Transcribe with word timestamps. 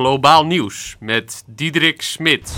Globaal 0.00 0.46
Nieuws 0.46 0.96
met 1.00 1.44
Diederik 1.46 2.02
Smit. 2.02 2.52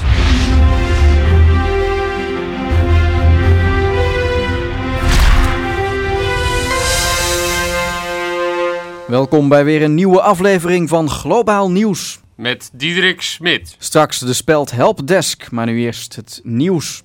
Welkom 9.07 9.49
bij 9.49 9.65
weer 9.65 9.83
een 9.83 9.95
nieuwe 9.95 10.21
aflevering 10.21 10.89
van 10.89 11.11
Globaal 11.11 11.71
Nieuws. 11.71 12.21
Met 12.35 12.71
Diederik 12.73 13.23
Smit. 13.23 13.77
Straks 13.79 14.18
de 14.18 14.32
speld 14.32 14.70
Helpdesk, 14.70 15.50
maar 15.50 15.66
nu 15.66 15.80
eerst 15.80 16.16
het 16.16 16.40
nieuws. 16.43 17.02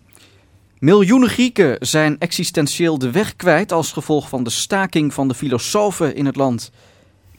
Miljoenen 0.80 1.30
Grieken 1.30 1.76
zijn 1.80 2.16
existentieel 2.20 2.98
de 2.98 3.12
weg 3.12 3.36
kwijt 3.36 3.72
als 3.72 3.92
gevolg 3.92 4.30
van 4.30 4.44
de 4.44 4.50
staking 4.50 5.14
van 5.14 5.28
de 5.28 5.34
filosofen 5.34 6.16
in 6.16 6.26
het 6.26 6.36
land. 6.36 6.72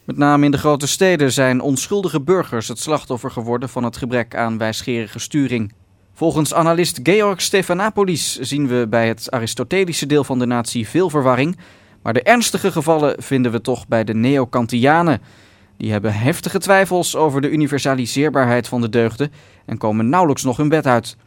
Met 0.09 0.17
name 0.17 0.45
in 0.45 0.51
de 0.51 0.57
grote 0.57 0.87
steden 0.87 1.31
zijn 1.31 1.61
onschuldige 1.61 2.21
burgers 2.21 2.67
het 2.67 2.79
slachtoffer 2.79 3.31
geworden 3.31 3.69
van 3.69 3.83
het 3.83 3.97
gebrek 3.97 4.35
aan 4.35 4.57
wijsgerige 4.57 5.19
sturing. 5.19 5.73
Volgens 6.13 6.53
analist 6.53 6.99
Georg 7.03 7.41
Stephanopoulos 7.41 8.39
zien 8.39 8.67
we 8.67 8.87
bij 8.89 9.07
het 9.07 9.31
Aristotelische 9.31 10.05
deel 10.05 10.23
van 10.23 10.39
de 10.39 10.45
natie 10.45 10.87
veel 10.87 11.09
verwarring, 11.09 11.57
maar 12.03 12.13
de 12.13 12.23
ernstige 12.23 12.71
gevallen 12.71 13.23
vinden 13.23 13.51
we 13.51 13.61
toch 13.61 13.87
bij 13.87 14.03
de 14.03 14.13
Neokantianen. 14.13 15.21
Die 15.77 15.91
hebben 15.91 16.13
heftige 16.13 16.59
twijfels 16.59 17.15
over 17.15 17.41
de 17.41 17.49
universaliseerbaarheid 17.49 18.67
van 18.67 18.81
de 18.81 18.89
deugden 18.89 19.31
en 19.65 19.77
komen 19.77 20.09
nauwelijks 20.09 20.43
nog 20.43 20.57
hun 20.57 20.69
bed 20.69 20.85
uit. 20.85 21.17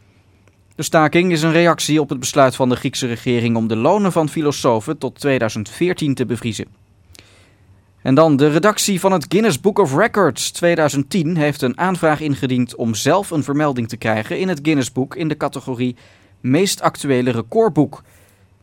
De 0.75 0.83
staking 0.83 1.33
is 1.33 1.43
een 1.43 1.53
reactie 1.53 2.01
op 2.01 2.09
het 2.09 2.19
besluit 2.19 2.57
van 2.57 2.69
de 2.69 2.77
Griekse 2.77 3.07
regering 3.07 3.57
om 3.57 3.69
de 3.69 3.77
lonen 3.77 4.13
van 4.13 4.29
filosofen 4.29 4.99
tot 4.99 5.21
2014 5.21 6.15
te 6.15 6.27
bevriezen. 6.27 6.82
En 8.03 8.15
dan 8.15 8.37
de 8.37 8.49
redactie 8.49 9.01
van 9.01 9.13
het 9.13 9.27
Guinness 9.29 9.61
Book 9.61 9.79
of 9.79 9.97
Records 9.97 10.51
2010 10.51 11.37
heeft 11.37 11.63
een 11.63 11.79
aanvraag 11.79 12.21
ingediend 12.21 12.75
om 12.75 12.95
zelf 12.95 13.31
een 13.31 13.45
vermelding 13.45 13.89
te 13.89 13.97
krijgen 13.97 14.39
in 14.39 14.49
het 14.49 14.59
Guinness 14.63 14.93
Book 14.93 15.17
in 15.17 15.29
de 15.29 15.37
categorie 15.37 15.97
meest 16.41 16.81
actuele 16.81 17.31
recordboek. 17.31 18.03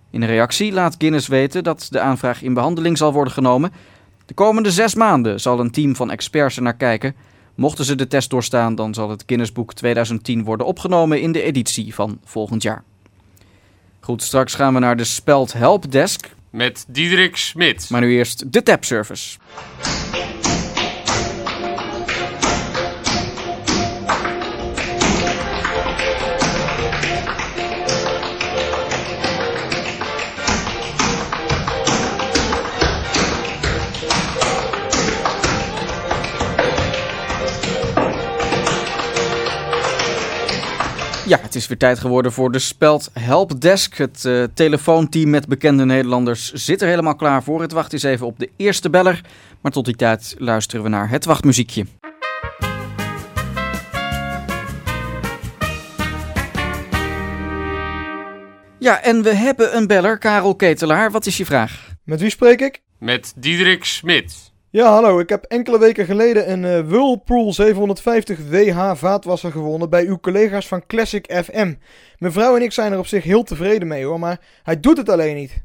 In 0.09 0.23
reactie 0.23 0.71
laat 0.71 0.95
Guinness 0.97 1.27
weten 1.27 1.63
dat 1.63 1.87
de 1.89 1.99
aanvraag 1.99 2.41
in 2.41 2.53
behandeling 2.53 2.97
zal 2.97 3.13
worden 3.13 3.33
genomen. 3.33 3.71
De 4.25 4.33
komende 4.33 4.71
zes 4.71 4.95
maanden 4.95 5.39
zal 5.39 5.59
een 5.59 5.71
team 5.71 5.95
van 5.95 6.11
experts 6.11 6.55
er 6.55 6.61
naar 6.61 6.75
kijken. 6.75 7.15
Mochten 7.55 7.85
ze 7.85 7.95
de 7.95 8.07
test 8.07 8.29
doorstaan, 8.29 8.75
dan 8.75 8.93
zal 8.93 9.09
het 9.09 9.23
Guinness 9.25 9.51
Book 9.51 9.73
2010 9.73 10.43
worden 10.43 10.65
opgenomen 10.65 11.21
in 11.21 11.31
de 11.31 11.41
editie 11.41 11.95
van 11.95 12.19
volgend 12.23 12.63
jaar. 12.63 12.83
Goed, 13.99 14.23
straks 14.23 14.55
gaan 14.55 14.73
we 14.73 14.79
naar 14.79 14.97
de 14.97 15.03
Speld 15.03 15.53
Helpdesk. 15.53 16.37
Met 16.51 16.85
Diederik 16.87 17.35
Smit. 17.35 17.89
Maar 17.89 18.01
nu 18.01 18.11
eerst 18.15 18.53
de 18.53 18.63
tapservice. 18.63 19.37
Ja, 41.29 41.39
het 41.41 41.55
is 41.55 41.67
weer 41.67 41.77
tijd 41.77 41.99
geworden 41.99 42.31
voor 42.31 42.51
de 42.51 42.59
Speld 42.59 43.09
Helpdesk. 43.13 43.97
Het 43.97 44.23
uh, 44.25 44.43
telefoonteam 44.53 45.29
met 45.29 45.47
bekende 45.47 45.85
Nederlanders 45.85 46.51
zit 46.53 46.81
er 46.81 46.87
helemaal 46.87 47.15
klaar 47.15 47.43
voor. 47.43 47.61
Het 47.61 47.71
wacht 47.71 47.93
eens 47.93 48.03
even 48.03 48.25
op 48.25 48.39
de 48.39 48.49
eerste 48.55 48.89
beller. 48.89 49.21
Maar 49.61 49.71
tot 49.71 49.85
die 49.85 49.95
tijd 49.95 50.35
luisteren 50.37 50.83
we 50.83 50.89
naar 50.89 51.09
het 51.09 51.25
wachtmuziekje. 51.25 51.85
Ja, 58.79 59.01
en 59.01 59.23
we 59.23 59.33
hebben 59.33 59.75
een 59.75 59.87
beller, 59.87 60.17
Karel 60.17 60.55
Ketelaar. 60.55 61.11
Wat 61.11 61.25
is 61.25 61.37
je 61.37 61.45
vraag? 61.45 61.93
Met 62.03 62.19
wie 62.19 62.29
spreek 62.29 62.61
ik? 62.61 62.81
Met 62.99 63.33
Diederik 63.35 63.83
Smit. 63.83 64.48
Ja, 64.71 64.91
hallo. 64.91 65.19
Ik 65.19 65.29
heb 65.29 65.43
enkele 65.43 65.79
weken 65.79 66.05
geleden 66.05 66.51
een 66.51 66.63
uh, 66.63 66.89
Whirlpool 66.89 67.53
750 67.53 68.39
WH 68.49 68.91
vaatwasser 68.95 69.51
gewonnen 69.51 69.89
bij 69.89 70.05
uw 70.05 70.19
collega's 70.19 70.67
van 70.67 70.85
Classic 70.87 71.41
FM. 71.43 71.73
Mijn 72.17 72.33
vrouw 72.33 72.55
en 72.55 72.61
ik 72.61 72.71
zijn 72.71 72.91
er 72.91 72.99
op 72.99 73.07
zich 73.07 73.23
heel 73.23 73.43
tevreden 73.43 73.87
mee 73.87 74.05
hoor, 74.05 74.19
maar 74.19 74.39
hij 74.63 74.79
doet 74.79 74.97
het 74.97 75.09
alleen 75.09 75.35
niet. 75.35 75.63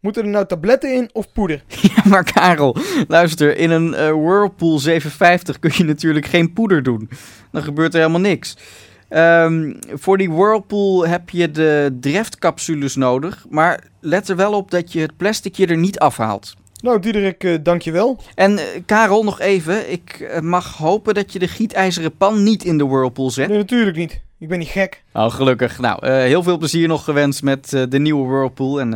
Moeten 0.00 0.22
er 0.24 0.28
nou 0.28 0.46
tabletten 0.46 0.94
in 0.94 1.10
of 1.12 1.32
poeder? 1.32 1.64
Ja, 1.94 2.02
maar 2.04 2.32
Karel, 2.32 2.76
luister, 3.08 3.56
in 3.56 3.70
een 3.70 3.88
uh, 3.88 3.96
Whirlpool 3.96 4.78
750 4.78 5.58
kun 5.58 5.72
je 5.74 5.84
natuurlijk 5.84 6.26
geen 6.26 6.52
poeder 6.52 6.82
doen. 6.82 7.10
Dan 7.52 7.62
gebeurt 7.62 7.94
er 7.94 8.00
helemaal 8.00 8.20
niks. 8.20 8.56
Um, 9.10 9.78
voor 9.92 10.18
die 10.18 10.30
Whirlpool 10.30 11.06
heb 11.06 11.30
je 11.30 11.50
de 11.50 11.96
driftcapsules 12.00 12.96
nodig, 12.96 13.46
maar 13.50 13.84
let 14.00 14.28
er 14.28 14.36
wel 14.36 14.52
op 14.52 14.70
dat 14.70 14.92
je 14.92 15.00
het 15.00 15.16
plasticje 15.16 15.66
er 15.66 15.76
niet 15.76 15.98
afhaalt. 15.98 16.54
Nou, 16.80 17.00
Diederik, 17.00 17.44
uh, 17.44 17.58
dankjewel. 17.62 18.20
En 18.34 18.52
uh, 18.52 18.60
Karel, 18.86 19.24
nog 19.24 19.40
even. 19.40 19.92
Ik 19.92 20.18
uh, 20.20 20.40
mag 20.40 20.76
hopen 20.76 21.14
dat 21.14 21.32
je 21.32 21.38
de 21.38 21.48
gietijzeren 21.48 22.16
pan 22.16 22.42
niet 22.42 22.64
in 22.64 22.78
de 22.78 22.86
Whirlpool 22.86 23.30
zet. 23.30 23.48
Nee, 23.48 23.58
natuurlijk 23.58 23.96
niet. 23.96 24.20
Ik 24.38 24.48
ben 24.48 24.58
niet 24.58 24.68
gek. 24.68 25.02
Oh, 25.12 25.30
gelukkig. 25.30 25.78
Nou, 25.78 26.10
heel 26.10 26.42
veel 26.42 26.58
plezier 26.58 26.88
nog 26.88 27.04
gewenst 27.04 27.42
met 27.42 27.68
de 27.88 27.98
nieuwe 27.98 28.28
Whirlpool. 28.28 28.80
En 28.80 28.92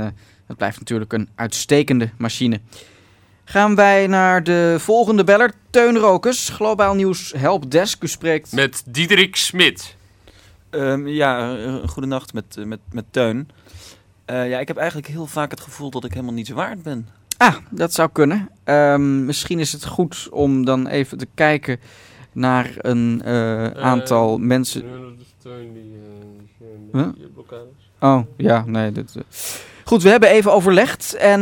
het 0.46 0.56
blijft 0.56 0.78
natuurlijk 0.78 1.12
een 1.12 1.28
uitstekende 1.34 2.10
machine. 2.18 2.60
Gaan 3.44 3.74
wij 3.74 4.06
naar 4.06 4.44
de 4.44 4.76
volgende 4.78 5.24
beller, 5.24 5.52
Teun 5.70 5.98
Rokers. 5.98 6.48
Globaal 6.48 6.94
Nieuws 6.94 7.32
Helpdesk. 7.36 8.02
U 8.02 8.08
spreekt... 8.08 8.52
Met 8.52 8.82
Diederik 8.86 9.36
Smit. 9.36 9.96
Um, 10.70 11.08
ja, 11.08 11.56
goedenacht 11.86 12.32
met, 12.32 12.56
met, 12.64 12.80
met 12.92 13.04
Teun. 13.10 13.48
ja, 14.26 14.58
ik 14.58 14.68
heb 14.68 14.76
eigenlijk 14.76 15.08
heel 15.08 15.26
vaak 15.26 15.50
het 15.50 15.60
gevoel 15.60 15.90
dat 15.90 16.04
ik 16.04 16.12
helemaal 16.12 16.34
niets 16.34 16.50
waard 16.50 16.82
ben. 16.82 17.08
Ah, 17.42 17.56
dat 17.70 17.92
zou 17.92 18.08
kunnen. 18.12 18.50
Um, 18.64 19.24
misschien 19.24 19.58
is 19.58 19.72
het 19.72 19.84
goed 19.84 20.28
om 20.30 20.64
dan 20.64 20.86
even 20.86 21.18
te 21.18 21.26
kijken 21.34 21.80
naar 22.32 22.72
een 22.76 23.22
uh, 23.24 23.66
aantal 23.66 24.38
uh, 24.38 24.44
mensen. 24.44 24.82
Steun 25.38 25.72
die, 25.72 25.96
uh, 26.92 27.02
huh? 27.02 27.08
Oh, 28.00 28.20
ja, 28.36 28.64
nee. 28.66 28.92
Dit, 28.92 29.14
Goed, 29.84 30.02
we 30.02 30.08
hebben 30.08 30.28
even 30.28 30.52
overlegd. 30.52 31.14
En 31.14 31.40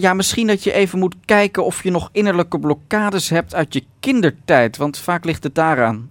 ja, 0.00 0.14
misschien 0.14 0.46
dat 0.46 0.64
je 0.64 0.72
even 0.72 0.98
moet 0.98 1.14
kijken 1.24 1.64
of 1.64 1.82
je 1.82 1.90
nog 1.90 2.08
innerlijke 2.12 2.58
blokkades 2.58 3.28
hebt 3.28 3.54
uit 3.54 3.74
je 3.74 3.84
kindertijd. 4.00 4.76
Want 4.76 4.98
vaak 4.98 5.24
ligt 5.24 5.42
het 5.42 5.54
daaraan. 5.54 6.10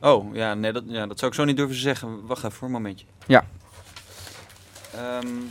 Oh, 0.00 0.34
ja, 0.34 0.54
nee, 0.54 0.72
dat, 0.72 0.82
ja, 0.86 1.06
dat 1.06 1.18
zou 1.18 1.30
ik 1.30 1.36
zo 1.36 1.44
niet 1.44 1.56
durven 1.56 1.76
zeggen. 1.76 2.26
Wacht 2.26 2.44
even 2.44 2.56
voor 2.56 2.66
een 2.66 2.72
momentje. 2.72 3.06
Ja. 3.26 3.44
Um, 5.22 5.48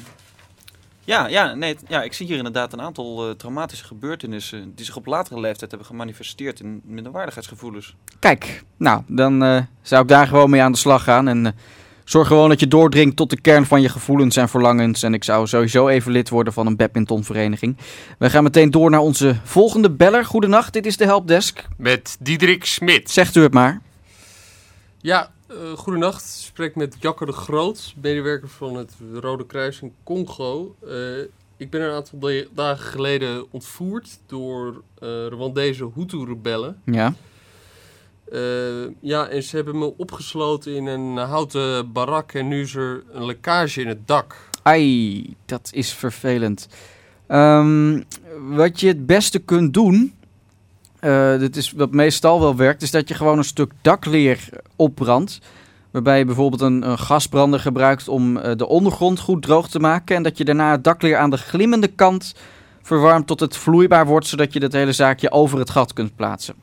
ja, 1.06 1.28
ja, 1.28 1.54
nee, 1.54 1.78
ja, 1.88 2.04
ik 2.04 2.14
zie 2.14 2.28
hier 2.28 2.38
inderdaad 2.38 2.74
een 2.74 2.82
aantal 2.82 3.28
uh, 3.30 3.36
traumatische 3.36 3.86
gebeurtenissen 3.86 4.76
die 4.76 4.86
zich 4.86 4.96
op 4.96 5.06
latere 5.06 5.40
leeftijd 5.40 5.70
hebben 5.70 5.88
gemanifesteerd 5.88 6.60
in 6.60 6.82
minderwaardigheidsgevoelens. 6.84 7.96
Kijk, 8.20 8.64
nou, 8.78 9.02
dan 9.08 9.44
uh, 9.44 9.62
zou 9.82 10.02
ik 10.02 10.08
daar 10.08 10.28
gewoon 10.28 10.50
mee 10.50 10.62
aan 10.62 10.72
de 10.72 10.78
slag 10.78 11.04
gaan 11.04 11.28
en 11.28 11.46
uh, 11.46 11.52
zorg 12.04 12.28
gewoon 12.28 12.50
dat 12.50 12.60
je 12.60 12.68
doordringt 12.68 13.16
tot 13.16 13.30
de 13.30 13.42
kern 13.42 13.66
van 13.66 13.82
je 13.82 13.90
gevoelens 13.90 14.36
en 14.36 14.50
verlangens. 14.50 15.04
En 15.04 15.14
ik 15.14 15.24
zou 15.24 15.48
sowieso 15.48 15.88
even 15.88 16.12
lid 16.12 16.30
worden 16.30 16.54
van 16.54 16.68
een 16.68 16.76
badmintonvereniging. 16.76 17.78
We 18.18 18.30
gaan 18.30 18.44
meteen 18.44 18.72
door 18.72 18.90
naar 18.90 19.00
onze 19.00 19.36
volgende 19.44 19.92
beller. 19.92 20.26
Goedenacht, 20.26 20.74
dit 20.74 20.86
is 20.86 20.98
de 20.98 21.06
Helpdesk. 21.06 21.68
Met 21.78 22.18
Diederik 22.20 22.66
Smit. 22.66 23.12
Zegt 23.12 23.36
u 23.36 23.42
het 23.42 23.54
maar. 23.54 23.82
Ja, 25.02 25.32
uh, 25.54 25.78
goedenacht. 25.78 26.22
Ik 26.22 26.46
spreek 26.46 26.76
met 26.76 26.96
Jakker 27.00 27.26
de 27.26 27.32
Groot, 27.32 27.94
medewerker 28.02 28.50
van 28.50 28.76
het 28.76 28.94
Rode 29.14 29.46
Kruis 29.46 29.82
in 29.82 29.94
Congo. 30.04 30.76
Uh, 30.86 31.20
ik 31.58 31.70
ben 31.70 31.82
een 31.82 31.92
aantal 31.92 32.20
dagen 32.54 32.86
geleden 32.86 33.52
ontvoerd 33.52 34.20
door 34.26 34.82
uh, 35.04 35.26
Rwandese 35.26 35.90
Hutu-rebellen. 35.96 36.82
Ja. 36.86 37.14
ja, 39.00 39.28
en 39.28 39.44
ze 39.44 39.56
hebben 39.56 39.78
me 39.78 39.98
opgesloten 39.98 40.76
in 40.76 40.86
een 40.86 41.18
houten 41.18 41.92
barak 41.92 42.34
en 42.34 42.48
nu 42.48 42.62
is 42.62 42.76
er 42.76 43.04
een 43.12 43.26
lekkage 43.26 43.82
in 43.82 43.88
het 43.88 44.08
dak. 44.08 44.36
Ai, 44.62 45.36
dat 45.46 45.70
is 45.74 45.94
vervelend. 45.94 46.68
Um, 47.28 48.04
wat 48.56 48.80
je 48.80 48.88
het 48.88 49.06
beste 49.06 49.40
kunt 49.40 49.74
doen, 49.74 50.14
uh, 51.04 51.40
dit 51.40 51.56
is 51.56 51.72
wat 51.72 51.92
meestal 51.92 52.40
wel 52.40 52.56
werkt, 52.56 52.82
is 52.82 52.92
dat 52.92 53.08
je 53.08 53.14
gewoon 53.14 53.38
een 53.38 53.44
stuk 53.44 53.72
dakleer 53.82 54.50
opbrandt. 54.76 55.40
Waarbij 55.92 56.18
je 56.18 56.26
bijvoorbeeld 56.26 56.62
een, 56.62 56.90
een 56.90 56.98
gasbrander 56.98 57.60
gebruikt 57.60 58.08
om 58.08 58.38
uh, 58.38 58.52
de 58.56 58.68
ondergrond 58.68 59.20
goed 59.20 59.42
droog 59.42 59.70
te 59.70 59.80
maken. 59.80 60.16
En 60.16 60.24
dat 60.24 60.38
je 60.38 60.46
daarna 60.46 60.72
het 60.72 60.84
dakleer 60.84 61.18
aan 61.18 61.30
de 61.30 61.38
glimmende 61.38 61.88
kant 61.88 62.36
verwarmt 62.82 63.28
tot 63.28 63.40
het 63.40 63.58
vloeibaar 63.58 64.06
wordt, 64.06 64.28
zodat 64.28 64.54
je 64.54 64.60
dat 64.60 64.72
hele 64.72 64.92
zaakje 64.92 65.32
over 65.32 65.60
het 65.60 65.70
gat 65.70 65.94
kunt 65.94 66.16
plaatsen. 66.16 66.56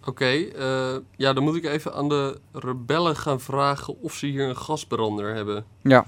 Oké, 0.00 0.08
okay, 0.08 0.52
uh, 0.58 0.96
ja, 1.16 1.32
dan 1.32 1.42
moet 1.42 1.56
ik 1.56 1.64
even 1.64 1.94
aan 1.94 2.08
de 2.08 2.38
rebellen 2.52 3.16
gaan 3.16 3.40
vragen 3.40 4.02
of 4.02 4.14
ze 4.14 4.26
hier 4.26 4.48
een 4.48 4.56
gasbrander 4.56 5.34
hebben. 5.34 5.64
Ja, 5.82 6.04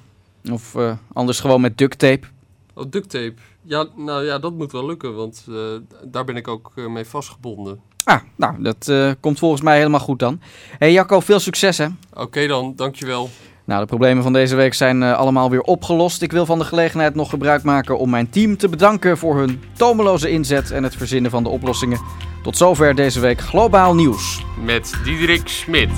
of 0.50 0.76
anders 1.12 1.40
gewoon 1.40 1.60
met 1.60 1.78
duct 1.78 1.98
tape. 1.98 2.26
Oh, 2.74 2.84
duct 2.90 3.10
tape. 3.10 3.34
Ja, 3.62 3.86
nou 3.96 4.24
ja, 4.24 4.38
dat 4.38 4.52
moet 4.52 4.72
wel 4.72 4.86
lukken, 4.86 5.14
want 5.14 5.46
uh, 5.48 5.56
daar 6.04 6.24
ben 6.24 6.36
ik 6.36 6.48
ook 6.48 6.72
uh, 6.74 6.86
mee 6.86 7.04
vastgebonden. 7.04 7.80
Ah, 8.04 8.20
nou, 8.36 8.62
dat 8.62 8.88
eh, 8.88 9.10
komt 9.20 9.38
volgens 9.38 9.62
mij 9.62 9.76
helemaal 9.76 10.00
goed 10.00 10.18
dan. 10.18 10.40
hey 10.78 10.92
Jacco, 10.92 11.20
veel 11.20 11.40
succes 11.40 11.78
hè. 11.78 11.86
Oké 12.14 12.46
dan, 12.46 12.72
dankjewel. 12.76 13.30
Nou, 13.64 13.80
de 13.80 13.86
problemen 13.86 14.22
van 14.22 14.32
deze 14.32 14.56
week 14.56 14.74
zijn 14.74 15.02
eh, 15.02 15.12
allemaal 15.12 15.50
weer 15.50 15.60
opgelost. 15.60 16.22
Ik 16.22 16.32
wil 16.32 16.46
van 16.46 16.58
de 16.58 16.64
gelegenheid 16.64 17.14
nog 17.14 17.30
gebruik 17.30 17.62
maken 17.62 17.98
om 17.98 18.10
mijn 18.10 18.30
team 18.30 18.56
te 18.56 18.68
bedanken 18.68 19.18
voor 19.18 19.38
hun 19.38 19.62
tomeloze 19.76 20.30
inzet 20.30 20.70
en 20.70 20.82
het 20.82 20.96
verzinnen 20.96 21.30
van 21.30 21.42
de 21.42 21.48
oplossingen. 21.48 22.00
Tot 22.42 22.56
zover 22.56 22.94
deze 22.94 23.20
week 23.20 23.40
Globaal 23.40 23.94
Nieuws. 23.94 24.44
Met 24.64 24.92
Diederik 25.04 25.48
Smit. 25.48 25.90